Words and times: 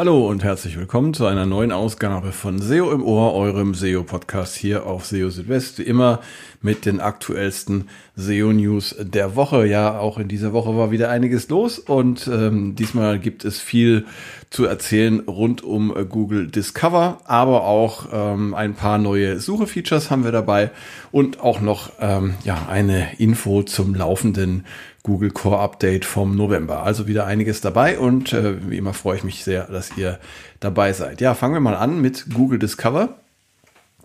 Hallo 0.00 0.26
und 0.28 0.42
herzlich 0.42 0.78
willkommen 0.78 1.12
zu 1.12 1.26
einer 1.26 1.44
neuen 1.44 1.72
Ausgabe 1.72 2.32
von 2.32 2.58
SEO 2.58 2.90
im 2.90 3.04
Ohr, 3.04 3.34
eurem 3.34 3.74
SEO-Podcast 3.74 4.56
hier 4.56 4.86
auf 4.86 5.04
SEO 5.04 5.28
Südwest. 5.28 5.78
Wie 5.78 5.82
immer 5.82 6.20
mit 6.62 6.86
den 6.86 7.00
aktuellsten 7.00 7.90
SEO-News 8.16 8.96
der 8.98 9.36
Woche. 9.36 9.66
Ja, 9.66 9.98
auch 9.98 10.16
in 10.16 10.26
dieser 10.26 10.54
Woche 10.54 10.74
war 10.74 10.90
wieder 10.90 11.10
einiges 11.10 11.50
los 11.50 11.78
und 11.78 12.26
ähm, 12.28 12.76
diesmal 12.76 13.18
gibt 13.18 13.44
es 13.44 13.60
viel 13.60 14.06
zu 14.48 14.64
erzählen 14.64 15.20
rund 15.20 15.62
um 15.62 15.92
Google 16.08 16.46
Discover, 16.46 17.20
aber 17.26 17.64
auch 17.64 18.08
ähm, 18.10 18.54
ein 18.54 18.72
paar 18.72 18.96
neue 18.96 19.38
Suche-Features 19.38 20.10
haben 20.10 20.24
wir 20.24 20.32
dabei 20.32 20.70
und 21.12 21.40
auch 21.40 21.60
noch 21.60 21.92
ähm, 22.00 22.36
ja, 22.44 22.66
eine 22.70 23.18
Info 23.18 23.64
zum 23.64 23.94
laufenden 23.94 24.64
Google 25.02 25.30
Core 25.30 25.58
Update 25.60 26.04
vom 26.04 26.36
November. 26.36 26.82
Also 26.82 27.06
wieder 27.06 27.26
einiges 27.26 27.60
dabei 27.60 27.98
und 27.98 28.32
äh, 28.32 28.70
wie 28.70 28.76
immer 28.76 28.94
freue 28.94 29.16
ich 29.16 29.24
mich 29.24 29.44
sehr, 29.44 29.64
dass 29.64 29.96
ihr 29.96 30.18
dabei 30.60 30.92
seid. 30.92 31.20
Ja, 31.20 31.34
fangen 31.34 31.54
wir 31.54 31.60
mal 31.60 31.76
an 31.76 32.00
mit 32.00 32.26
Google 32.34 32.58
Discover. 32.58 33.16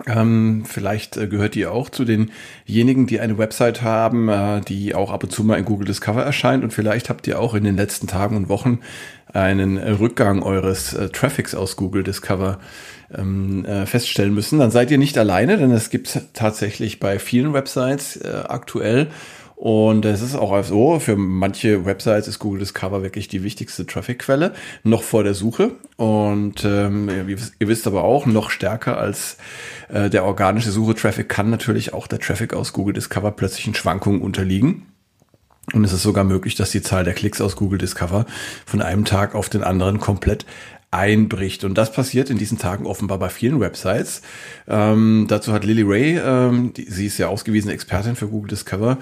Ähm, 0.07 0.63
vielleicht 0.67 1.15
äh, 1.15 1.27
gehört 1.27 1.55
ihr 1.55 1.71
auch 1.71 1.89
zu 1.89 2.03
denjenigen, 2.03 3.07
die 3.07 3.21
eine 3.21 3.37
Website 3.37 3.81
haben, 3.81 4.27
äh, 4.27 4.61
die 4.61 4.93
auch 4.93 5.11
ab 5.11 5.23
und 5.23 5.31
zu 5.31 5.43
mal 5.43 5.57
in 5.57 5.65
Google 5.65 5.87
Discover 5.87 6.21
erscheint 6.21 6.63
und 6.63 6.73
vielleicht 6.73 7.09
habt 7.09 7.27
ihr 7.27 7.39
auch 7.39 7.53
in 7.53 7.63
den 7.63 7.77
letzten 7.77 8.07
Tagen 8.07 8.35
und 8.35 8.49
Wochen 8.49 8.79
einen 9.31 9.77
Rückgang 9.77 10.43
eures 10.43 10.93
äh, 10.93 11.09
Traffics 11.09 11.55
aus 11.55 11.77
Google 11.77 12.03
Discover 12.03 12.59
ähm, 13.13 13.63
äh, 13.65 13.85
feststellen 13.85 14.33
müssen. 14.33 14.59
Dann 14.59 14.71
seid 14.71 14.91
ihr 14.91 14.97
nicht 14.97 15.17
alleine, 15.17 15.57
denn 15.57 15.71
es 15.71 15.89
gibt 15.89 16.19
tatsächlich 16.33 16.99
bei 16.99 17.19
vielen 17.19 17.53
Websites 17.53 18.17
äh, 18.17 18.43
aktuell 18.47 19.07
und 19.55 20.03
es 20.03 20.21
ist 20.21 20.35
auch 20.35 20.61
so, 20.63 20.99
für 20.99 21.15
manche 21.15 21.85
Websites 21.85 22.27
ist 22.27 22.39
Google 22.39 22.59
Discover 22.59 23.03
wirklich 23.03 23.29
die 23.29 23.43
wichtigste 23.43 23.85
Traffic-Quelle, 23.85 24.53
noch 24.83 25.01
vor 25.01 25.23
der 25.23 25.33
Suche. 25.33 25.71
Und 25.95 26.65
ähm, 26.65 27.09
ihr, 27.09 27.37
ihr, 27.59 27.67
wisst 27.67 27.87
aber 27.87 28.03
auch, 28.03 28.25
noch 28.25 28.49
stärker 28.49 28.97
als 28.97 29.37
äh, 29.87 30.09
der 30.09 30.25
organische 30.25 30.71
Suche-Traffic 30.71 31.29
kann 31.29 31.49
natürlich 31.49 31.93
auch 31.93 32.07
der 32.07 32.19
Traffic 32.19 32.53
aus 32.53 32.73
Google 32.73 32.93
Discover 32.93 33.31
plötzlichen 33.31 33.75
Schwankungen 33.75 34.21
unterliegen. 34.21 34.87
Und 35.73 35.83
es 35.83 35.93
ist 35.93 36.03
sogar 36.03 36.25
möglich, 36.25 36.55
dass 36.55 36.71
die 36.71 36.81
Zahl 36.81 37.03
der 37.03 37.13
Klicks 37.13 37.41
aus 37.41 37.55
Google 37.55 37.79
Discover 37.79 38.25
von 38.65 38.81
einem 38.81 39.03
Tag 39.03 39.33
auf 39.33 39.49
den 39.49 39.63
anderen 39.63 39.99
komplett 39.99 40.45
einbricht. 40.95 41.63
Und 41.63 41.77
das 41.77 41.91
passiert 41.91 42.29
in 42.29 42.37
diesen 42.37 42.57
Tagen 42.57 42.85
offenbar 42.85 43.19
bei 43.19 43.29
vielen 43.29 43.59
Websites. 43.59 44.21
Ähm, 44.67 45.25
dazu 45.27 45.51
hat 45.51 45.65
Lily 45.65 45.83
Ray, 45.83 46.17
ähm, 46.17 46.73
die, 46.73 46.89
sie 46.89 47.07
ist 47.07 47.17
ja 47.17 47.27
ausgewiesene 47.27 47.73
Expertin 47.73 48.15
für 48.15 48.27
Google 48.27 48.49
Discover, 48.49 48.97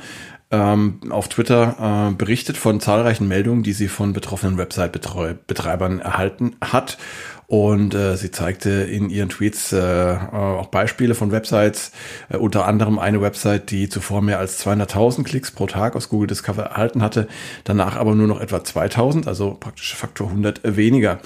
ähm, 0.54 1.00
auf 1.10 1.28
Twitter 1.30 2.12
äh, 2.12 2.16
berichtet 2.16 2.58
von 2.58 2.80
zahlreichen 2.80 3.28
Meldungen, 3.28 3.64
die 3.64 3.74
sie 3.74 3.88
von 3.88 4.14
betroffenen 4.14 4.58
Website-Betreibern 4.58 6.00
erhalten 6.00 6.56
hat. 6.62 7.00
Und 7.48 7.94
äh, 7.94 8.16
sie 8.16 8.32
zeigte 8.32 8.70
in 8.70 9.10
ihren 9.10 9.30
Tweets 9.30 9.74
äh, 9.74 10.18
auch 10.32 10.68
Beispiele 10.68 11.14
von 11.14 11.32
Websites, 11.32 11.92
äh, 12.30 12.38
unter 12.38 12.66
anderem 12.66 13.00
eine 13.00 13.22
Website, 13.22 13.70
die 13.70 13.90
zuvor 13.90 14.22
mehr 14.22 14.40
als 14.40 14.66
200.000 14.66 15.24
Klicks 15.24 15.52
pro 15.52 15.68
Tag 15.68 15.96
aus 15.96 16.10
Google 16.10 16.28
Discover 16.28 16.64
erhalten 16.64 17.02
hatte, 17.02 17.28
danach 17.64 17.96
aber 17.96 18.16
nur 18.16 18.28
noch 18.28 18.40
etwa 18.40 18.58
2.000, 18.58 19.28
also 19.28 19.58
praktisch 19.60 19.96
Faktor 19.96 20.30
100 20.30 20.62
weniger. 20.64 21.20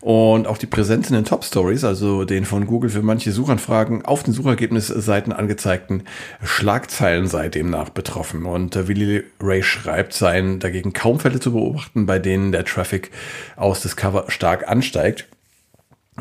Und 0.00 0.46
auch 0.46 0.58
die 0.58 0.66
Präsenz 0.66 1.10
in 1.10 1.16
den 1.16 1.24
Top 1.24 1.44
Stories, 1.44 1.84
also 1.84 2.24
den 2.24 2.44
von 2.44 2.66
Google 2.66 2.90
für 2.90 3.02
manche 3.02 3.32
Suchanfragen 3.32 4.04
auf 4.04 4.22
den 4.22 4.32
Suchergebnisseiten 4.32 5.32
angezeigten 5.32 6.04
Schlagzeilen 6.42 7.26
sei 7.26 7.48
demnach 7.48 7.90
betroffen. 7.90 8.46
Und 8.46 8.76
äh, 8.76 8.88
Willy 8.88 9.24
Ray 9.40 9.62
schreibt, 9.62 10.12
seien 10.12 10.60
dagegen 10.60 10.92
kaum 10.92 11.20
Fälle 11.20 11.40
zu 11.40 11.52
beobachten, 11.52 12.06
bei 12.06 12.18
denen 12.18 12.52
der 12.52 12.64
Traffic 12.64 13.10
aus 13.56 13.82
Discover 13.82 14.24
stark 14.28 14.68
ansteigt. 14.68 15.26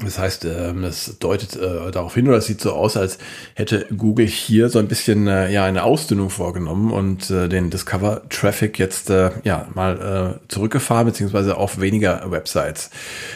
Das 0.03 0.19
heißt, 0.19 0.46
ähm, 0.46 0.84
das 0.84 1.18
deutet 1.19 1.56
äh, 1.56 1.91
darauf 1.91 2.13
hin, 2.13 2.28
oder 2.28 2.38
es 2.38 2.46
sieht 2.46 2.62
so 2.62 2.74
aus, 2.74 2.97
als 2.97 3.18
hätte 3.56 3.88
Google 3.96 4.28
hier 4.28 4.69
so 4.69 4.80
ein 4.80 4.88
bisschen 4.88 5.28
äh, 5.28 5.52
ja 5.52 5.66
eine 5.66 5.84
Ausdünnung 5.84 6.30
vorgenommen 6.30 6.91
und 6.91 7.30
äh, 7.31 7.50
den 7.50 7.69
Discover 7.69 8.22
Traffic 8.30 8.78
jetzt 8.80 9.09
ja 9.09 9.68
mal 9.74 10.40
zurückgefahren 10.47 11.06
beziehungsweise 11.07 11.57
auf 11.57 11.80
weniger 11.80 12.30
Websites 12.30 12.90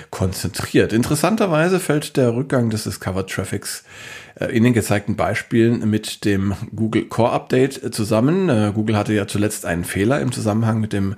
konzentriert. 0.10 0.94
Interessanterweise 0.94 1.80
fällt 1.80 2.18
der 2.18 2.36
Rückgang 2.36 2.70
des 2.70 2.84
Discover 2.84 3.26
Traffics 3.26 3.84
in 4.50 4.64
den 4.64 4.74
gezeigten 4.74 5.16
Beispielen 5.16 5.90
mit 5.90 6.26
dem 6.26 6.54
Google 6.76 7.06
Core 7.06 7.32
Update 7.32 7.94
zusammen. 7.94 8.74
Google 8.74 8.98
hatte 8.98 9.14
ja 9.14 9.28
zuletzt 9.28 9.66
einen 9.66 9.84
Fehler 9.84 10.20
im 10.20 10.32
Zusammenhang 10.32 10.80
mit 10.80 10.94
dem 10.94 11.16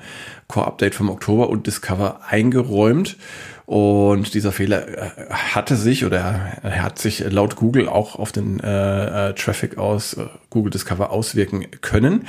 Core 0.47 0.67
Update 0.67 0.95
vom 0.95 1.09
Oktober 1.09 1.50
und 1.50 1.67
Discover 1.67 2.22
eingeräumt. 2.28 3.17
Und 3.66 4.33
dieser 4.33 4.51
Fehler 4.51 4.88
äh, 4.88 5.29
hatte 5.29 5.78
sich 5.78 6.06
oder 6.06 6.17
er 6.63 6.83
hat 6.83 7.00
sich 7.00 7.19
laut 7.31 7.56
Google 7.56 7.88
auch 7.88 8.17
auf 8.17 8.31
den 8.31 8.59
äh, 8.59 9.29
äh, 9.29 9.33
Traffic 9.33 9.78
aus 9.78 10.16
äh, 10.16 10.25
Google 10.50 10.72
Discover 10.72 11.12
auswirken 11.12 11.67
können. 11.81 12.28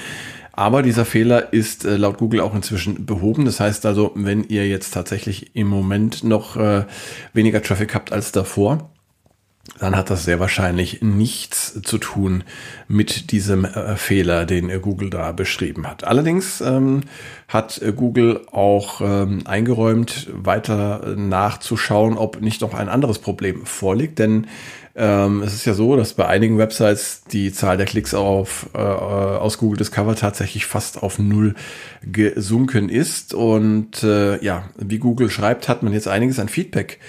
Aber 0.53 0.83
dieser 0.83 1.05
Fehler 1.05 1.53
ist 1.53 1.85
äh, 1.85 1.97
laut 1.97 2.19
Google 2.19 2.41
auch 2.41 2.55
inzwischen 2.55 3.05
behoben. 3.05 3.45
Das 3.45 3.59
heißt 3.59 3.85
also, 3.85 4.13
wenn 4.15 4.45
ihr 4.45 4.69
jetzt 4.69 4.95
tatsächlich 4.95 5.57
im 5.57 5.67
Moment 5.67 6.23
noch 6.23 6.57
äh, 6.57 6.85
weniger 7.33 7.61
Traffic 7.61 7.95
habt 7.97 8.13
als 8.13 8.31
davor, 8.31 8.91
dann 9.79 9.97
hat 9.97 10.11
das 10.11 10.25
sehr 10.25 10.41
wahrscheinlich 10.41 11.03
nichts 11.03 11.81
zu 11.83 11.99
tun 11.99 12.45
mit 12.87 13.33
diesem 13.33 13.65
äh, 13.65 13.97
Fehler, 13.97 14.45
den 14.45 14.71
äh, 14.71 14.79
Google 14.79 15.11
da 15.11 15.33
beschrieben 15.33 15.87
hat. 15.87 16.05
Allerdings 16.05 16.61
ähm, 16.61 17.03
hat 17.49 17.81
äh, 17.83 17.93
Google 17.93 18.43
auch 18.53 19.01
ähm, 19.01 19.43
eingeräumt, 19.47 20.29
weiter 20.33 21.15
nachzuschauen, 21.17 22.17
ob 22.19 22.41
nicht 22.41 22.61
noch 22.61 22.75
ein 22.75 22.89
anderes 22.89 23.19
Problem 23.19 23.65
vorliegt, 23.67 24.19
denn 24.19 24.47
ähm, 24.97 25.43
es 25.43 25.55
ist 25.55 25.65
ja 25.65 25.75
so, 25.75 25.97
dass 25.97 26.13
bei 26.13 26.27
einigen 26.27 26.57
Websites 26.57 27.25
die 27.25 27.53
Zahl 27.53 27.77
der 27.77 27.87
Klicks 27.87 28.15
auf, 28.15 28.71
äh, 28.75 28.79
aus 28.79 29.59
Google 29.59 29.79
Discover 29.79 30.15
tatsächlich 30.15 30.67
fast 30.67 31.03
auf 31.03 31.19
Null 31.19 31.55
gesunken 32.03 32.89
ist. 32.89 33.35
Und 33.35 34.05
äh, 34.05 34.41
ja, 34.45 34.69
wie 34.77 34.99
Google 34.99 35.31
schreibt, 35.31 35.69
hat 35.69 35.83
man 35.83 35.93
jetzt 35.93 36.07
einiges 36.07 36.39
an 36.39 36.49
Feedback 36.49 37.01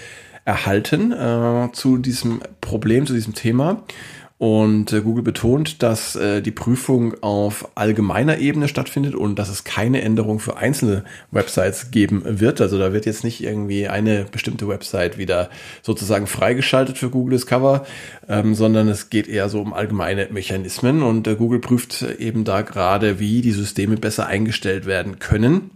erhalten 0.45 1.11
äh, 1.11 1.69
zu 1.73 1.97
diesem 1.97 2.41
Problem, 2.61 3.05
zu 3.05 3.13
diesem 3.13 3.33
Thema. 3.33 3.83
Und 4.37 4.91
äh, 4.91 4.99
Google 4.99 5.23
betont, 5.23 5.81
dass 5.81 6.17
äh, 6.17 6.41
die 6.41 6.51
Prüfung 6.51 7.15
auf 7.23 7.69
allgemeiner 7.75 8.37
Ebene 8.37 8.67
stattfindet 8.67 9.15
und 9.15 9.39
dass 9.39 9.47
es 9.47 9.63
keine 9.63 10.01
Änderung 10.01 10.39
für 10.39 10.57
einzelne 10.57 11.05
Websites 11.31 11.89
geben 11.89 12.21
wird. 12.25 12.59
Also 12.59 12.77
da 12.77 12.91
wird 12.91 13.05
jetzt 13.05 13.23
nicht 13.23 13.41
irgendwie 13.41 13.87
eine 13.87 14.25
bestimmte 14.25 14.67
Website 14.67 15.17
wieder 15.17 15.49
sozusagen 15.81 16.27
freigeschaltet 16.27 16.97
für 16.97 17.09
Google 17.09 17.37
Discover, 17.37 17.85
ähm, 18.27 18.55
sondern 18.55 18.89
es 18.89 19.09
geht 19.09 19.29
eher 19.29 19.47
so 19.47 19.61
um 19.61 19.73
allgemeine 19.73 20.27
Mechanismen. 20.29 21.01
Und 21.01 21.27
äh, 21.27 21.35
Google 21.35 21.59
prüft 21.59 22.01
eben 22.01 22.43
da 22.43 22.61
gerade, 22.61 23.19
wie 23.19 23.41
die 23.41 23.53
Systeme 23.53 23.95
besser 23.95 24.27
eingestellt 24.27 24.85
werden 24.85 25.17
können 25.19 25.71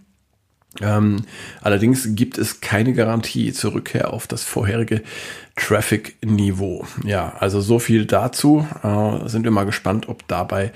ähm, 0.82 1.24
allerdings 1.62 2.08
gibt 2.16 2.38
es 2.38 2.62
keine 2.62 2.94
Garantie 2.94 3.52
zur 3.54 3.74
Rückkehr 3.74 4.14
auf 4.14 4.28
das 4.28 4.44
vorherige 4.44 5.02
Traffic-Niveau. 5.56 6.86
Ja, 7.04 7.34
also 7.40 7.60
so 7.60 7.80
viel 7.80 8.06
dazu. 8.06 8.66
Äh, 8.84 9.28
sind 9.28 9.44
wir 9.44 9.52
mal 9.52 9.66
gespannt, 9.66 10.08
ob 10.08 10.28
dabei 10.28 10.72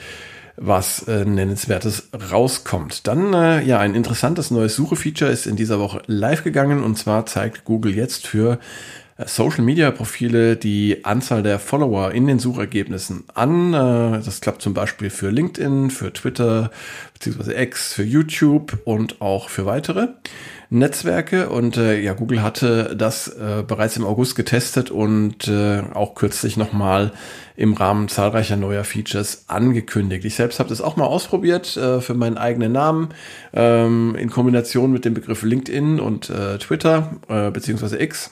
was 0.55 1.07
äh, 1.07 1.25
nennenswertes 1.25 2.09
rauskommt. 2.31 3.07
Dann 3.07 3.33
äh, 3.33 3.63
ja, 3.63 3.79
ein 3.79 3.95
interessantes 3.95 4.51
neues 4.51 4.75
Suche-Feature 4.75 5.31
ist 5.31 5.47
in 5.47 5.55
dieser 5.55 5.79
Woche 5.79 6.01
live 6.05 6.43
gegangen 6.43 6.83
und 6.83 6.97
zwar 6.97 7.25
zeigt 7.25 7.65
Google 7.65 7.95
jetzt 7.95 8.27
für 8.27 8.59
äh, 9.17 9.27
Social 9.27 9.63
Media 9.63 9.91
Profile 9.91 10.55
die 10.55 11.05
Anzahl 11.05 11.43
der 11.43 11.59
Follower 11.59 12.11
in 12.11 12.27
den 12.27 12.39
Suchergebnissen 12.39 13.25
an. 13.33 13.73
Äh, 13.73 14.21
das 14.23 14.41
klappt 14.41 14.61
zum 14.61 14.73
Beispiel 14.73 15.09
für 15.09 15.29
LinkedIn, 15.29 15.89
für 15.89 16.13
Twitter, 16.13 16.71
beziehungsweise 17.13 17.53
X, 17.59 17.93
für 17.93 18.03
YouTube 18.03 18.79
und 18.85 19.21
auch 19.21 19.49
für 19.49 19.65
weitere 19.65 20.09
Netzwerke. 20.69 21.49
Und 21.49 21.77
äh, 21.77 21.99
ja, 22.01 22.13
Google 22.13 22.41
hatte 22.41 22.95
das 22.97 23.27
äh, 23.27 23.63
bereits 23.65 23.95
im 23.95 24.05
August 24.05 24.35
getestet 24.35 24.91
und 24.91 25.47
äh, 25.47 25.83
auch 25.93 26.15
kürzlich 26.15 26.57
nochmal 26.57 27.11
im 27.55 27.73
Rahmen 27.73 28.07
zahlreicher 28.07 28.57
neuer 28.57 28.83
Features 28.83 29.45
angekündigt. 29.47 30.25
Ich 30.25 30.35
selbst 30.35 30.59
habe 30.59 30.69
das 30.69 30.81
auch 30.81 30.95
mal 30.95 31.05
ausprobiert 31.05 31.77
äh, 31.77 32.01
für 32.01 32.15
meinen 32.15 32.37
eigenen 32.37 32.71
Namen 32.71 33.09
ähm, 33.53 34.15
in 34.15 34.29
Kombination 34.29 34.91
mit 34.91 35.05
dem 35.05 35.13
Begriff 35.13 35.43
LinkedIn 35.43 35.99
und 35.99 36.29
äh, 36.29 36.57
Twitter 36.57 37.17
äh, 37.27 37.51
beziehungsweise 37.51 38.01
X. 38.01 38.31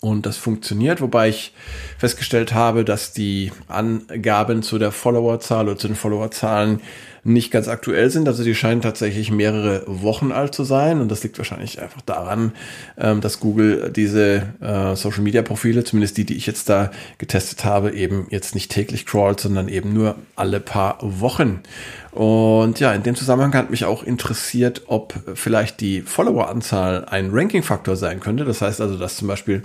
Und 0.00 0.26
das 0.26 0.36
funktioniert, 0.36 1.00
wobei 1.00 1.28
ich 1.30 1.52
festgestellt 1.98 2.54
habe, 2.54 2.84
dass 2.84 3.12
die 3.12 3.50
Angaben 3.66 4.62
zu 4.62 4.78
der 4.78 4.92
Followerzahl 4.92 5.66
oder 5.66 5.76
zu 5.76 5.88
den 5.88 5.96
Followerzahlen 5.96 6.80
nicht 7.28 7.50
ganz 7.50 7.68
aktuell 7.68 8.10
sind. 8.10 8.26
Also 8.26 8.42
die 8.42 8.54
scheinen 8.54 8.80
tatsächlich 8.80 9.30
mehrere 9.30 9.82
Wochen 9.86 10.32
alt 10.32 10.54
zu 10.54 10.64
sein. 10.64 11.00
Und 11.00 11.10
das 11.10 11.22
liegt 11.22 11.38
wahrscheinlich 11.38 11.80
einfach 11.80 12.00
daran, 12.00 12.52
ähm, 12.96 13.20
dass 13.20 13.38
Google 13.38 13.92
diese 13.94 14.42
äh, 14.60 14.96
Social-Media-Profile, 14.96 15.84
zumindest 15.84 16.16
die, 16.16 16.24
die 16.24 16.36
ich 16.36 16.46
jetzt 16.46 16.68
da 16.68 16.90
getestet 17.18 17.64
habe, 17.64 17.92
eben 17.92 18.26
jetzt 18.30 18.54
nicht 18.54 18.70
täglich 18.70 19.06
crawlt, 19.06 19.40
sondern 19.40 19.68
eben 19.68 19.92
nur 19.92 20.16
alle 20.36 20.58
paar 20.58 20.98
Wochen. 21.00 21.60
Und 22.12 22.80
ja, 22.80 22.92
in 22.94 23.02
dem 23.02 23.14
Zusammenhang 23.14 23.54
hat 23.54 23.70
mich 23.70 23.84
auch 23.84 24.02
interessiert, 24.02 24.82
ob 24.86 25.14
vielleicht 25.34 25.80
die 25.80 26.00
Follower-Anzahl 26.00 27.04
ein 27.04 27.30
Ranking-Faktor 27.32 27.96
sein 27.96 28.20
könnte. 28.20 28.44
Das 28.44 28.62
heißt 28.62 28.80
also, 28.80 28.96
dass 28.96 29.16
zum 29.16 29.28
Beispiel 29.28 29.62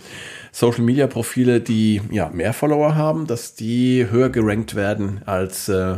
Social 0.52 0.84
Media 0.84 1.08
Profile, 1.08 1.62
die 1.62 2.02
ja 2.12 2.30
mehr 2.30 2.54
Follower 2.54 2.96
haben, 2.96 3.26
dass 3.26 3.56
die 3.56 4.08
höher 4.10 4.30
gerankt 4.30 4.76
werden 4.76 5.22
als 5.26 5.70
äh, 5.70 5.96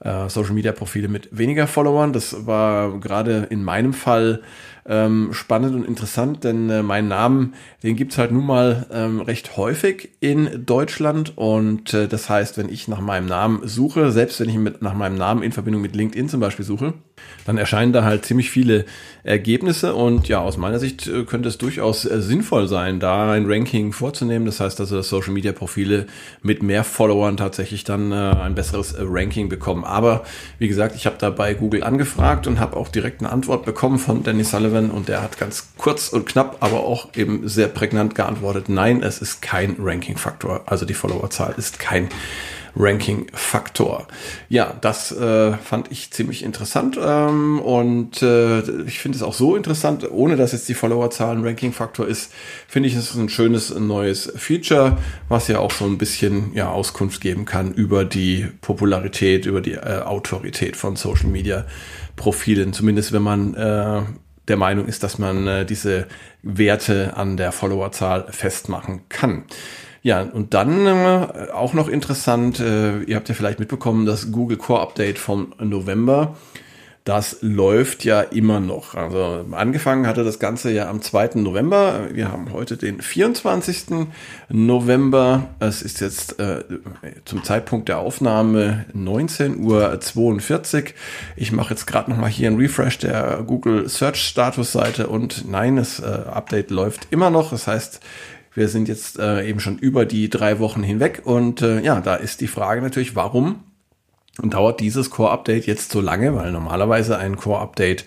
äh, 0.00 0.28
Social 0.28 0.52
Media 0.52 0.72
Profile 0.72 1.08
mit 1.08 1.28
weniger 1.36 1.66
Followern. 1.66 2.12
Das 2.12 2.46
war 2.46 2.98
gerade 2.98 3.46
in 3.50 3.62
meinem 3.64 3.92
Fall 3.92 4.42
ähm, 4.86 5.30
spannend 5.32 5.74
und 5.74 5.86
interessant, 5.86 6.44
denn 6.44 6.70
äh, 6.70 6.82
meinen 6.82 7.08
Namen, 7.08 7.54
den 7.82 7.96
gibt's 7.96 8.18
halt 8.18 8.32
nun 8.32 8.46
mal 8.46 8.86
ähm, 8.90 9.20
recht 9.20 9.56
häufig 9.56 10.10
in 10.20 10.64
Deutschland. 10.66 11.36
Und 11.36 11.94
äh, 11.94 12.08
das 12.08 12.28
heißt, 12.28 12.58
wenn 12.58 12.68
ich 12.68 12.88
nach 12.88 13.00
meinem 13.00 13.26
Namen 13.26 13.66
suche, 13.68 14.10
selbst 14.10 14.40
wenn 14.40 14.48
ich 14.48 14.56
mit, 14.56 14.82
nach 14.82 14.94
meinem 14.94 15.16
Namen 15.16 15.42
in 15.42 15.52
Verbindung 15.52 15.82
mit 15.82 15.94
LinkedIn 15.94 16.28
zum 16.28 16.40
Beispiel 16.40 16.64
suche, 16.64 16.94
dann 17.46 17.58
erscheinen 17.58 17.92
da 17.92 18.04
halt 18.04 18.24
ziemlich 18.24 18.50
viele 18.50 18.84
Ergebnisse. 19.22 19.94
Und 19.94 20.28
ja, 20.28 20.40
aus 20.40 20.56
meiner 20.56 20.78
Sicht 20.78 21.06
äh, 21.06 21.24
könnte 21.24 21.48
es 21.48 21.58
durchaus 21.58 22.04
äh, 22.04 22.20
sinnvoll 22.20 22.68
sein, 22.68 23.00
da 23.00 23.32
ein 23.32 23.46
Ranking 23.46 23.92
vorzunehmen. 23.92 24.46
Das 24.46 24.60
heißt 24.60 24.80
also, 24.80 24.96
dass 24.96 25.08
Social 25.08 25.32
Media 25.32 25.52
Profile 25.52 26.06
mit 26.42 26.62
mehr 26.62 26.84
Followern 26.84 27.36
tatsächlich 27.36 27.84
dann 27.84 28.12
äh, 28.12 28.14
ein 28.14 28.54
besseres 28.54 28.94
Ranking 28.98 29.48
bekommen. 29.48 29.84
Aber 29.84 30.24
wie 30.58 30.68
gesagt, 30.68 30.94
ich 30.94 31.06
habe 31.06 31.16
da 31.18 31.30
bei 31.30 31.54
Google 31.54 31.82
angefragt 31.82 32.46
und 32.46 32.60
habe 32.60 32.76
auch 32.76 32.88
direkt 32.88 33.20
eine 33.20 33.30
Antwort 33.30 33.64
bekommen 33.64 33.98
von 33.98 34.22
Danny 34.22 34.44
Sullivan 34.44 34.90
und 34.90 35.08
der 35.08 35.22
hat 35.22 35.38
ganz 35.38 35.72
kurz 35.76 36.08
und 36.08 36.26
knapp, 36.26 36.58
aber 36.60 36.80
auch 36.80 37.08
eben 37.14 37.48
sehr 37.48 37.68
prägnant 37.68 38.14
geantwortet, 38.14 38.68
nein, 38.68 39.02
es 39.02 39.20
ist 39.20 39.42
kein 39.42 39.76
Ranking-Faktor. 39.78 40.62
Also 40.66 40.84
die 40.84 40.94
Followerzahl 40.94 41.54
ist 41.56 41.78
kein 41.78 42.08
Ranking-Faktor. 42.76 44.06
Ja, 44.48 44.74
das 44.80 45.12
äh, 45.12 45.52
fand 45.54 45.90
ich 45.90 46.10
ziemlich 46.10 46.42
interessant 46.42 46.98
ähm, 47.02 47.60
und 47.60 48.22
äh, 48.22 48.60
ich 48.82 48.98
finde 48.98 49.16
es 49.16 49.22
auch 49.22 49.34
so 49.34 49.56
interessant, 49.56 50.10
ohne 50.10 50.36
dass 50.36 50.52
jetzt 50.52 50.68
die 50.68 50.74
Followerzahl 50.74 51.36
ein 51.36 51.44
Ranking-Faktor 51.44 52.06
ist, 52.06 52.32
finde 52.68 52.88
ich 52.88 52.94
es 52.94 53.14
ein 53.14 53.28
schönes 53.28 53.74
neues 53.74 54.32
Feature, 54.36 54.98
was 55.28 55.48
ja 55.48 55.58
auch 55.58 55.72
so 55.72 55.84
ein 55.84 55.98
bisschen 55.98 56.52
ja, 56.54 56.70
Auskunft 56.70 57.20
geben 57.20 57.44
kann 57.44 57.72
über 57.72 58.04
die 58.04 58.46
Popularität, 58.60 59.46
über 59.46 59.60
die 59.60 59.74
äh, 59.74 60.02
Autorität 60.02 60.76
von 60.76 60.96
Social 60.96 61.28
Media 61.28 61.66
Profilen, 62.16 62.72
zumindest 62.72 63.12
wenn 63.12 63.22
man 63.22 63.54
äh, 63.54 64.02
der 64.48 64.56
Meinung 64.56 64.86
ist, 64.86 65.02
dass 65.02 65.18
man 65.18 65.46
äh, 65.46 65.64
diese 65.64 66.06
Werte 66.42 67.16
an 67.16 67.36
der 67.36 67.52
Followerzahl 67.52 68.26
festmachen 68.30 69.02
kann. 69.08 69.44
Ja, 70.02 70.22
und 70.22 70.54
dann 70.54 70.86
äh, 70.86 71.50
auch 71.52 71.74
noch 71.74 71.88
interessant, 71.88 72.58
äh, 72.60 73.02
ihr 73.02 73.16
habt 73.16 73.28
ja 73.28 73.34
vielleicht 73.34 73.58
mitbekommen, 73.58 74.06
das 74.06 74.32
Google 74.32 74.56
Core 74.56 74.80
Update 74.80 75.18
vom 75.18 75.52
November, 75.58 76.36
das 77.04 77.38
läuft 77.40 78.04
ja 78.04 78.20
immer 78.20 78.60
noch. 78.60 78.94
Also 78.94 79.46
angefangen 79.52 80.06
hatte 80.06 80.22
das 80.22 80.38
Ganze 80.38 80.70
ja 80.70 80.88
am 80.88 81.00
2. 81.00 81.30
November. 81.36 82.08
Wir 82.12 82.30
haben 82.30 82.52
heute 82.52 82.76
den 82.76 83.00
24. 83.00 84.06
November. 84.50 85.48
Es 85.60 85.80
ist 85.80 86.00
jetzt 86.00 86.38
äh, 86.38 86.62
zum 87.24 87.42
Zeitpunkt 87.42 87.88
der 87.88 87.98
Aufnahme 87.98 88.84
19.42 88.94 89.58
Uhr. 90.76 90.84
Ich 91.36 91.52
mache 91.52 91.70
jetzt 91.70 91.86
gerade 91.86 92.10
nochmal 92.10 92.30
hier 92.30 92.48
einen 92.48 92.58
Refresh 92.58 92.98
der 92.98 93.42
Google 93.46 93.88
Search 93.88 94.22
Status 94.22 94.70
Seite 94.70 95.06
und 95.06 95.50
nein, 95.50 95.76
das 95.76 96.00
äh, 96.00 96.04
Update 96.04 96.70
läuft 96.70 97.08
immer 97.10 97.30
noch. 97.30 97.50
Das 97.50 97.66
heißt, 97.66 98.00
wir 98.54 98.68
sind 98.68 98.88
jetzt 98.88 99.18
äh, 99.18 99.48
eben 99.48 99.60
schon 99.60 99.78
über 99.78 100.06
die 100.06 100.28
drei 100.28 100.58
Wochen 100.58 100.82
hinweg 100.82 101.22
und 101.24 101.62
äh, 101.62 101.80
ja, 101.80 102.00
da 102.00 102.16
ist 102.16 102.40
die 102.40 102.48
Frage 102.48 102.82
natürlich, 102.82 103.14
warum 103.16 103.64
dauert 104.42 104.80
dieses 104.80 105.10
Core-Update 105.10 105.66
jetzt 105.66 105.92
so 105.92 106.00
lange? 106.00 106.34
Weil 106.34 106.52
normalerweise 106.52 107.18
ein 107.18 107.36
Core-Update 107.36 108.04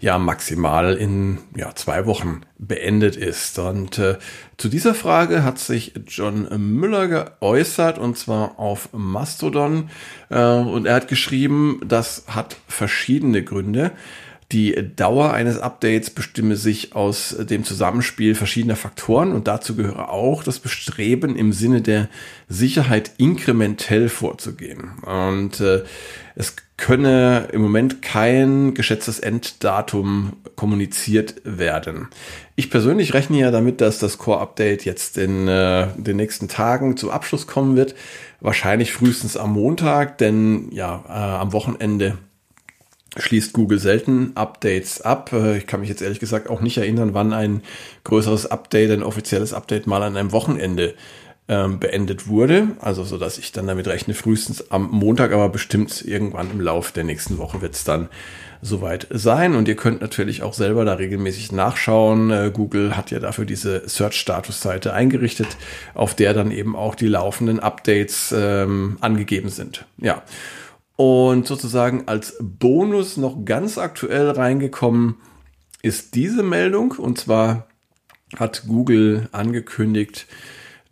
ja 0.00 0.18
maximal 0.18 0.94
in 0.94 1.38
ja, 1.56 1.74
zwei 1.74 2.06
Wochen 2.06 2.42
beendet 2.58 3.16
ist. 3.16 3.58
Und 3.58 3.98
äh, 3.98 4.18
zu 4.56 4.68
dieser 4.68 4.94
Frage 4.94 5.42
hat 5.42 5.58
sich 5.58 5.94
John 6.06 6.48
Müller 6.78 7.08
geäußert 7.08 7.98
und 7.98 8.16
zwar 8.16 8.58
auf 8.58 8.90
Mastodon 8.92 9.90
äh, 10.30 10.40
und 10.40 10.86
er 10.86 10.94
hat 10.94 11.08
geschrieben, 11.08 11.80
das 11.86 12.24
hat 12.28 12.56
verschiedene 12.68 13.42
Gründe. 13.42 13.92
Die 14.52 14.76
Dauer 14.94 15.32
eines 15.32 15.58
Updates 15.58 16.10
bestimme 16.10 16.54
sich 16.54 16.94
aus 16.94 17.34
dem 17.36 17.64
Zusammenspiel 17.64 18.36
verschiedener 18.36 18.76
Faktoren 18.76 19.32
und 19.32 19.48
dazu 19.48 19.74
gehöre 19.74 20.10
auch 20.10 20.44
das 20.44 20.60
Bestreben 20.60 21.34
im 21.34 21.52
Sinne 21.52 21.82
der 21.82 22.08
Sicherheit 22.48 23.10
inkrementell 23.18 24.08
vorzugehen. 24.08 24.92
Und 25.02 25.58
äh, 25.58 25.82
es 26.36 26.54
könne 26.76 27.48
im 27.52 27.60
Moment 27.60 28.02
kein 28.02 28.74
geschätztes 28.74 29.18
Enddatum 29.18 30.34
kommuniziert 30.54 31.40
werden. 31.42 32.06
Ich 32.54 32.70
persönlich 32.70 33.14
rechne 33.14 33.38
ja 33.40 33.50
damit, 33.50 33.80
dass 33.80 33.98
das 33.98 34.16
Core-Update 34.16 34.84
jetzt 34.84 35.18
in 35.18 35.48
äh, 35.48 35.88
den 35.96 36.16
nächsten 36.18 36.46
Tagen 36.46 36.96
zum 36.96 37.10
Abschluss 37.10 37.48
kommen 37.48 37.74
wird. 37.74 37.96
Wahrscheinlich 38.40 38.92
frühestens 38.92 39.36
am 39.36 39.54
Montag, 39.54 40.18
denn 40.18 40.70
ja, 40.70 41.04
äh, 41.08 41.12
am 41.12 41.52
Wochenende 41.52 42.18
schließt 43.16 43.52
Google 43.52 43.78
selten 43.78 44.32
Updates 44.34 45.00
ab. 45.00 45.32
Äh, 45.32 45.58
ich 45.58 45.66
kann 45.66 45.80
mich 45.80 45.88
jetzt 45.88 46.02
ehrlich 46.02 46.20
gesagt 46.20 46.48
auch 46.48 46.60
nicht 46.60 46.78
erinnern, 46.78 47.14
wann 47.14 47.32
ein 47.32 47.62
größeres 48.04 48.50
Update, 48.50 48.90
ein 48.90 49.02
offizielles 49.02 49.52
Update 49.52 49.86
mal 49.86 50.02
an 50.02 50.16
einem 50.16 50.32
Wochenende 50.32 50.94
ähm, 51.48 51.78
beendet 51.78 52.28
wurde. 52.28 52.68
Also 52.80 53.04
so, 53.04 53.18
dass 53.18 53.38
ich 53.38 53.52
dann 53.52 53.66
damit 53.66 53.86
rechne, 53.86 54.14
frühestens 54.14 54.70
am 54.70 54.90
Montag, 54.90 55.32
aber 55.32 55.48
bestimmt 55.48 56.04
irgendwann 56.04 56.50
im 56.50 56.60
Laufe 56.60 56.92
der 56.92 57.04
nächsten 57.04 57.38
Woche 57.38 57.62
wird 57.62 57.74
es 57.74 57.84
dann 57.84 58.08
soweit 58.62 59.06
sein. 59.10 59.54
Und 59.54 59.68
ihr 59.68 59.76
könnt 59.76 60.00
natürlich 60.00 60.42
auch 60.42 60.54
selber 60.54 60.84
da 60.84 60.94
regelmäßig 60.94 61.52
nachschauen. 61.52 62.30
Äh, 62.30 62.50
Google 62.52 62.96
hat 62.96 63.10
ja 63.10 63.20
dafür 63.20 63.44
diese 63.44 63.88
Search-Status-Seite 63.88 64.92
eingerichtet, 64.92 65.56
auf 65.94 66.14
der 66.14 66.34
dann 66.34 66.50
eben 66.50 66.74
auch 66.74 66.94
die 66.94 67.08
laufenden 67.08 67.60
Updates 67.60 68.34
ähm, 68.36 68.98
angegeben 69.00 69.48
sind. 69.48 69.84
Ja. 69.98 70.22
Und 70.96 71.46
sozusagen 71.46 72.04
als 72.06 72.36
Bonus 72.40 73.18
noch 73.18 73.44
ganz 73.44 73.76
aktuell 73.76 74.30
reingekommen 74.30 75.16
ist 75.82 76.14
diese 76.14 76.42
Meldung. 76.42 76.92
Und 76.92 77.18
zwar 77.18 77.68
hat 78.36 78.64
Google 78.66 79.28
angekündigt, 79.32 80.26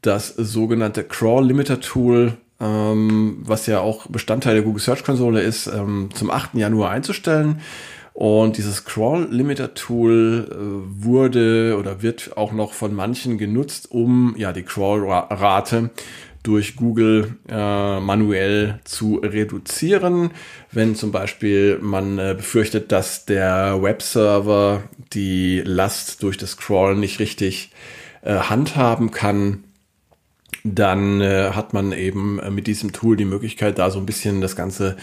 das 0.03 0.29
sogenannte 0.29 1.05
Crawl 1.05 1.47
Limiter 1.47 1.81
Tool, 1.81 2.37
ähm, 2.61 3.39
was 3.41 3.67
ja 3.67 3.81
auch 3.81 4.07
Bestandteil 4.07 4.55
der 4.55 4.63
Google 4.63 4.83
Search 4.83 5.03
Konsole 5.03 5.41
ist, 5.41 5.67
ähm, 5.67 6.11
zum 6.15 6.31
8. 6.31 6.59
Januar 6.59 6.91
einzustellen. 6.91 7.61
Und 8.13 8.59
dieses 8.59 8.85
Crawl 8.85 9.27
Limiter 9.31 9.75
Tool 9.75 10.47
äh, 10.49 11.03
wurde 11.05 11.77
oder 11.79 12.03
wird 12.03 12.37
auch 12.37 12.53
noch 12.53 12.73
von 12.73 12.95
manchen 12.95 13.39
genutzt, 13.39 13.91
um 13.91 14.35
ja 14.37 14.53
die 14.53 14.63
Crawl-Rate 14.63 15.91
durch 16.45 16.77
Google 16.77 17.37
äh, 17.49 18.01
manuell 18.01 18.79
zu 18.85 19.17
reduzieren. 19.17 20.31
Wenn 20.71 20.95
zum 20.95 21.11
Beispiel 21.11 21.79
man 21.81 22.19
äh, 22.19 22.35
befürchtet, 22.37 22.93
dass 22.93 23.25
der 23.25 23.83
Webserver 23.83 24.85
die 25.13 25.63
Last 25.65 26.23
durch 26.23 26.37
das 26.37 26.57
Crawlen 26.57 27.01
nicht 27.01 27.19
richtig 27.19 27.73
äh, 28.23 28.35
handhaben 28.35 29.11
kann, 29.11 29.65
dann 30.63 31.21
äh, 31.21 31.51
hat 31.51 31.73
man 31.73 31.93
eben 31.93 32.39
äh, 32.39 32.51
mit 32.51 32.67
diesem 32.67 32.93
Tool 32.93 33.17
die 33.17 33.25
Möglichkeit, 33.25 33.79
da 33.79 33.91
so 33.91 33.99
ein 33.99 34.07
bisschen 34.07 34.41
das 34.41 34.57
Ganze 34.57 34.97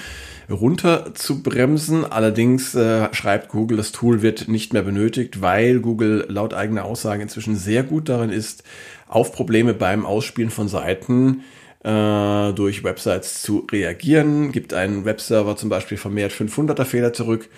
runter 0.49 1.13
zu 1.13 1.43
bremsen. 1.43 2.05
Allerdings 2.05 2.75
äh, 2.75 3.13
schreibt 3.13 3.49
Google, 3.49 3.77
das 3.77 3.91
Tool 3.91 4.21
wird 4.21 4.47
nicht 4.47 4.73
mehr 4.73 4.83
benötigt, 4.83 5.41
weil 5.41 5.79
Google 5.79 6.25
laut 6.27 6.53
eigener 6.53 6.85
Aussage 6.85 7.21
inzwischen 7.21 7.55
sehr 7.55 7.83
gut 7.83 8.09
darin 8.09 8.29
ist, 8.29 8.63
auf 9.07 9.33
Probleme 9.33 9.73
beim 9.73 10.05
Ausspielen 10.05 10.51
von 10.51 10.67
Seiten 10.67 11.43
äh, 11.83 12.53
durch 12.53 12.83
Websites 12.83 13.41
zu 13.41 13.67
reagieren. 13.71 14.51
Gibt 14.51 14.73
einen 14.73 15.05
Webserver 15.05 15.55
zum 15.55 15.69
Beispiel 15.69 15.97
vermehrt 15.97 16.31
500er 16.31 16.85
Fehler 16.85 17.13
zurück, 17.13 17.49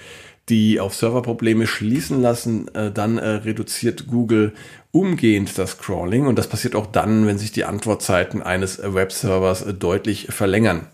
die 0.50 0.80
auf 0.80 0.96
Serverprobleme 0.96 1.68
schließen 1.68 2.22
lassen, 2.22 2.74
äh, 2.76 2.92
dann 2.92 3.18
äh, 3.18 3.28
reduziert 3.28 4.08
Google 4.08 4.54
umgehend 4.92 5.58
das 5.58 5.80
Crawling 5.80 6.28
und 6.28 6.38
das 6.38 6.48
passiert 6.48 6.76
auch 6.76 6.86
dann, 6.86 7.26
wenn 7.26 7.38
sich 7.38 7.52
die 7.52 7.66
Antwortzeiten 7.66 8.42
eines 8.42 8.80
Webservers 8.82 9.64
äh, 9.64 9.74
deutlich 9.74 10.28
verlängern. 10.30 10.88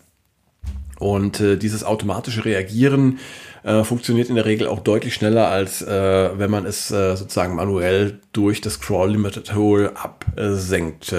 Und 0.98 1.40
äh, 1.40 1.56
dieses 1.56 1.82
automatische 1.82 2.44
Reagieren 2.44 3.18
äh, 3.62 3.84
funktioniert 3.84 4.28
in 4.28 4.34
der 4.34 4.46
Regel 4.46 4.66
auch 4.66 4.80
deutlich 4.80 5.14
schneller, 5.14 5.48
als 5.48 5.82
äh, 5.82 6.30
wenn 6.38 6.50
man 6.50 6.66
es 6.66 6.90
äh, 6.90 7.16
sozusagen 7.16 7.54
manuell 7.54 8.20
durch 8.32 8.60
das 8.60 8.80
Crawl 8.80 9.10
Limiter 9.12 9.42
Tool 9.42 9.92
absenkt. 9.94 11.14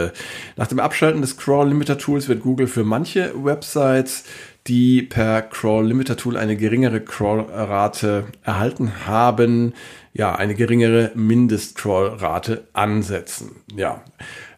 Nach 0.56 0.68
dem 0.68 0.80
Abschalten 0.80 1.22
des 1.22 1.38
Crawl 1.38 1.68
Limiter 1.68 1.98
Tools 1.98 2.28
wird 2.28 2.42
Google 2.42 2.68
für 2.68 2.84
manche 2.84 3.32
Websites 3.36 4.24
die 4.68 5.02
per 5.02 5.42
Crawl 5.42 5.88
Limiter 5.88 6.18
Tool 6.18 6.38
eine 6.38 6.56
geringere 6.56 7.02
Crawl-Rate 7.02 8.26
erhalten 8.44 9.06
haben, 9.08 9.74
ja, 10.14 10.36
eine 10.36 10.56
geringere 10.56 11.12
Mindest-Crawl-Rate 11.16 12.68
ansetzen. 12.74 13.56
Ja. 13.76 14.04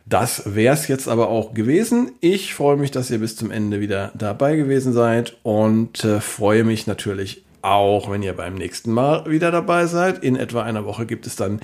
Das 0.06 0.56
wäre 0.56 0.74
es 0.74 0.90
jetzt 0.90 1.08
aber 1.08 1.30
auch 1.30 1.54
gewesen. 1.54 2.12
Ich 2.20 2.54
freue 2.54 2.76
mich, 2.76 2.92
dass 2.92 3.10
ihr 3.10 3.20
bis 3.20 3.38
zum 3.38 3.52
Ende 3.52 3.80
wieder 3.80 4.12
dabei 4.16 4.58
gewesen 4.58 4.92
seid 4.92 5.38
und 5.44 6.04
äh, 6.04 6.20
freue 6.20 6.66
mich 6.66 6.88
natürlich 6.88 7.43
auch, 7.64 8.12
wenn 8.12 8.22
ihr 8.22 8.34
beim 8.34 8.56
nächsten 8.56 8.92
Mal 8.92 9.26
wieder 9.26 9.50
dabei 9.50 9.86
seid. 9.86 10.24
In 10.24 10.36
etwa 10.36 10.64
einer 10.64 10.86
Woche 10.86 11.06
gibt 11.06 11.26
es 11.26 11.36
dann 11.36 11.62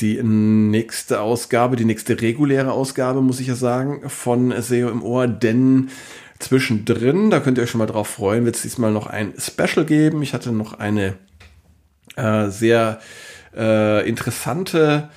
die 0.00 0.22
nächste 0.22 1.20
Ausgabe, 1.20 1.76
die 1.76 1.84
nächste 1.84 2.20
reguläre 2.20 2.72
Ausgabe, 2.72 3.20
muss 3.20 3.40
ich 3.40 3.48
ja 3.48 3.56
sagen, 3.56 4.08
von 4.08 4.54
SEO 4.62 4.88
im 4.88 5.02
Ohr, 5.02 5.26
denn 5.26 5.90
zwischendrin, 6.38 7.30
da 7.30 7.40
könnt 7.40 7.58
ihr 7.58 7.64
euch 7.64 7.70
schon 7.70 7.80
mal 7.80 7.86
drauf 7.86 8.08
freuen, 8.08 8.44
wird 8.44 8.56
es 8.56 8.62
diesmal 8.62 8.92
noch 8.92 9.06
ein 9.06 9.34
Special 9.38 9.84
geben. 9.84 10.22
Ich 10.22 10.32
hatte 10.32 10.52
noch 10.52 10.78
eine 10.78 11.14
äh, 12.16 12.48
sehr 12.48 13.00
äh, 13.56 14.08
interessante 14.08 15.10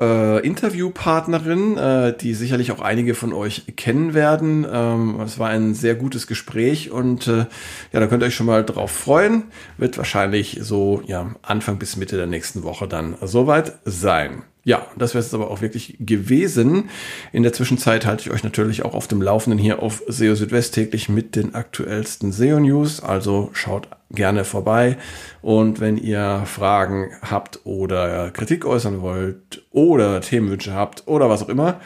äh, 0.00 0.46
Interviewpartnerin, 0.46 1.76
äh, 1.76 2.16
die 2.16 2.34
sicherlich 2.34 2.72
auch 2.72 2.80
einige 2.80 3.14
von 3.14 3.32
euch 3.32 3.64
kennen 3.76 4.14
werden. 4.14 4.66
Ähm, 4.70 5.20
es 5.20 5.38
war 5.38 5.50
ein 5.50 5.74
sehr 5.74 5.94
gutes 5.94 6.26
Gespräch 6.26 6.90
und 6.90 7.28
äh, 7.28 7.46
ja, 7.92 8.00
da 8.00 8.06
könnt 8.06 8.22
ihr 8.22 8.26
euch 8.26 8.34
schon 8.34 8.46
mal 8.46 8.64
drauf 8.64 8.90
freuen. 8.90 9.44
Wird 9.76 9.98
wahrscheinlich 9.98 10.58
so 10.62 11.02
ja 11.06 11.34
Anfang 11.42 11.78
bis 11.78 11.96
Mitte 11.96 12.16
der 12.16 12.26
nächsten 12.26 12.62
Woche 12.62 12.88
dann 12.88 13.16
soweit 13.22 13.74
sein. 13.84 14.42
Ja, 14.62 14.86
das 14.96 15.14
wäre 15.14 15.24
es 15.24 15.32
aber 15.32 15.50
auch 15.50 15.62
wirklich 15.62 15.96
gewesen. 16.00 16.90
In 17.32 17.42
der 17.42 17.52
Zwischenzeit 17.52 18.04
halte 18.04 18.22
ich 18.22 18.30
euch 18.30 18.44
natürlich 18.44 18.84
auch 18.84 18.94
auf 18.94 19.08
dem 19.08 19.22
Laufenden 19.22 19.58
hier 19.58 19.82
auf 19.82 20.02
SEO 20.06 20.34
Südwest 20.34 20.74
täglich 20.74 21.08
mit 21.08 21.34
den 21.34 21.54
aktuellsten 21.54 22.30
SEO 22.30 22.60
News. 22.60 23.02
Also 23.02 23.50
schaut 23.54 23.88
gerne 24.10 24.44
vorbei. 24.44 24.98
Und 25.42 25.80
wenn 25.80 25.96
ihr 25.96 26.42
Fragen 26.46 27.10
habt 27.22 27.60
oder 27.64 28.30
Kritik 28.30 28.64
äußern 28.64 29.02
wollt 29.02 29.64
oder 29.70 30.20
Themenwünsche 30.20 30.74
habt 30.74 31.06
oder 31.06 31.28
was 31.30 31.42
auch 31.42 31.48
immer, 31.48 31.80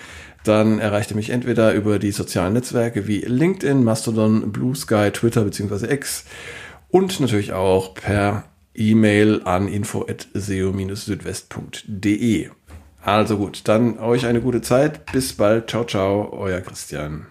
dann 0.44 0.78
erreicht 0.78 1.10
ihr 1.10 1.16
mich 1.16 1.30
entweder 1.30 1.72
über 1.72 1.98
die 1.98 2.12
sozialen 2.12 2.52
Netzwerke 2.52 3.08
wie 3.08 3.20
LinkedIn, 3.20 3.82
Mastodon, 3.82 4.52
Blue 4.52 4.76
Sky, 4.76 5.10
Twitter 5.10 5.44
bzw. 5.44 5.90
X 5.92 6.26
und 6.90 7.18
natürlich 7.20 7.52
auch 7.52 7.94
per 7.94 8.44
E-Mail 8.74 9.42
an 9.44 9.68
info@seo-südwest.de. 9.68 12.50
Also 13.02 13.36
gut, 13.36 13.62
dann 13.64 13.98
euch 13.98 14.26
eine 14.26 14.40
gute 14.40 14.62
Zeit. 14.62 15.12
Bis 15.12 15.34
bald. 15.34 15.70
Ciao, 15.70 15.84
ciao, 15.84 16.32
euer 16.32 16.60
Christian. 16.60 17.26